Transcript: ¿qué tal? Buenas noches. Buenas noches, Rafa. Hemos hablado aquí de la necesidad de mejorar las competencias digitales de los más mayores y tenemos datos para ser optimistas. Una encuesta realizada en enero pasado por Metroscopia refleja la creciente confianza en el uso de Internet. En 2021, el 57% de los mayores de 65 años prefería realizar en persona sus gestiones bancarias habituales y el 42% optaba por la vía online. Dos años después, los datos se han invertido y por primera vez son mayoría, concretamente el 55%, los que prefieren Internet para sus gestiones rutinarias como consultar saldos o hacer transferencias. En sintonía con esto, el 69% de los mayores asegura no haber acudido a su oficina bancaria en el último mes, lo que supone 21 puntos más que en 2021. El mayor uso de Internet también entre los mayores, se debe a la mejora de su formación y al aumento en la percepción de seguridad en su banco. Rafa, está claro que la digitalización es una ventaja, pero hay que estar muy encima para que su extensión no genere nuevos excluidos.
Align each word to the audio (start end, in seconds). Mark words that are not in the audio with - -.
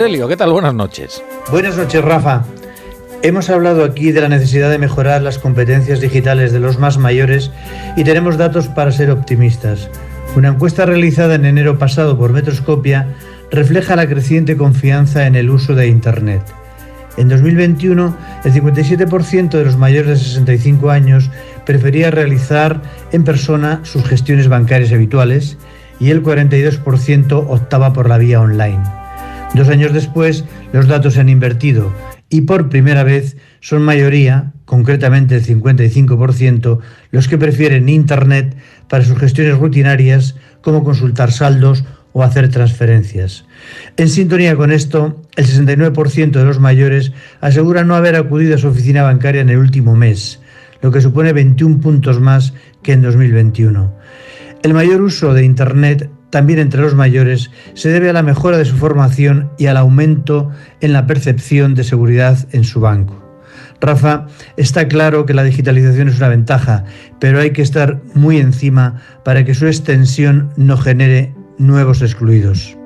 ¿qué 0.00 0.36
tal? 0.36 0.50
Buenas 0.50 0.72
noches. 0.72 1.22
Buenas 1.50 1.76
noches, 1.76 2.02
Rafa. 2.02 2.44
Hemos 3.20 3.50
hablado 3.50 3.84
aquí 3.84 4.12
de 4.12 4.22
la 4.22 4.30
necesidad 4.30 4.70
de 4.70 4.78
mejorar 4.78 5.20
las 5.20 5.38
competencias 5.38 6.00
digitales 6.00 6.52
de 6.52 6.58
los 6.58 6.78
más 6.78 6.96
mayores 6.96 7.50
y 7.98 8.04
tenemos 8.04 8.38
datos 8.38 8.68
para 8.68 8.92
ser 8.92 9.10
optimistas. 9.10 9.90
Una 10.34 10.48
encuesta 10.48 10.86
realizada 10.86 11.34
en 11.34 11.44
enero 11.44 11.78
pasado 11.78 12.16
por 12.16 12.32
Metroscopia 12.32 13.08
refleja 13.50 13.94
la 13.94 14.08
creciente 14.08 14.56
confianza 14.56 15.26
en 15.26 15.34
el 15.34 15.50
uso 15.50 15.74
de 15.74 15.88
Internet. 15.88 16.44
En 17.18 17.28
2021, 17.28 18.16
el 18.44 18.52
57% 18.54 19.50
de 19.50 19.64
los 19.66 19.76
mayores 19.76 20.18
de 20.18 20.24
65 20.24 20.90
años 20.90 21.30
prefería 21.66 22.10
realizar 22.10 22.80
en 23.12 23.22
persona 23.22 23.80
sus 23.82 24.02
gestiones 24.04 24.48
bancarias 24.48 24.92
habituales 24.92 25.58
y 25.98 26.10
el 26.10 26.22
42% 26.22 27.44
optaba 27.50 27.92
por 27.92 28.08
la 28.08 28.16
vía 28.16 28.40
online. 28.40 28.99
Dos 29.54 29.68
años 29.68 29.92
después, 29.92 30.44
los 30.72 30.86
datos 30.86 31.14
se 31.14 31.20
han 31.20 31.28
invertido 31.28 31.92
y 32.28 32.42
por 32.42 32.68
primera 32.68 33.02
vez 33.02 33.36
son 33.60 33.82
mayoría, 33.82 34.52
concretamente 34.64 35.34
el 35.34 35.44
55%, 35.44 36.78
los 37.10 37.26
que 37.26 37.36
prefieren 37.36 37.88
Internet 37.88 38.56
para 38.88 39.04
sus 39.04 39.18
gestiones 39.18 39.58
rutinarias 39.58 40.36
como 40.60 40.84
consultar 40.84 41.32
saldos 41.32 41.84
o 42.12 42.22
hacer 42.22 42.48
transferencias. 42.48 43.44
En 43.96 44.08
sintonía 44.08 44.54
con 44.56 44.70
esto, 44.70 45.20
el 45.36 45.46
69% 45.46 46.30
de 46.30 46.44
los 46.44 46.60
mayores 46.60 47.12
asegura 47.40 47.82
no 47.82 47.96
haber 47.96 48.14
acudido 48.14 48.54
a 48.54 48.58
su 48.58 48.68
oficina 48.68 49.02
bancaria 49.02 49.40
en 49.40 49.50
el 49.50 49.58
último 49.58 49.96
mes, 49.96 50.40
lo 50.82 50.92
que 50.92 51.00
supone 51.00 51.32
21 51.32 51.80
puntos 51.80 52.20
más 52.20 52.54
que 52.82 52.92
en 52.92 53.02
2021. 53.02 53.92
El 54.62 54.74
mayor 54.74 55.02
uso 55.02 55.34
de 55.34 55.44
Internet 55.44 56.10
también 56.30 56.58
entre 56.58 56.80
los 56.80 56.94
mayores, 56.94 57.50
se 57.74 57.90
debe 57.90 58.10
a 58.10 58.12
la 58.12 58.22
mejora 58.22 58.56
de 58.56 58.64
su 58.64 58.76
formación 58.76 59.50
y 59.58 59.66
al 59.66 59.76
aumento 59.76 60.50
en 60.80 60.92
la 60.92 61.06
percepción 61.06 61.74
de 61.74 61.84
seguridad 61.84 62.38
en 62.52 62.64
su 62.64 62.80
banco. 62.80 63.20
Rafa, 63.80 64.26
está 64.56 64.88
claro 64.88 65.26
que 65.26 65.34
la 65.34 65.42
digitalización 65.42 66.08
es 66.08 66.18
una 66.18 66.28
ventaja, 66.28 66.84
pero 67.18 67.40
hay 67.40 67.52
que 67.52 67.62
estar 67.62 68.00
muy 68.14 68.38
encima 68.38 69.00
para 69.24 69.44
que 69.44 69.54
su 69.54 69.66
extensión 69.66 70.52
no 70.56 70.76
genere 70.76 71.34
nuevos 71.58 72.02
excluidos. 72.02 72.76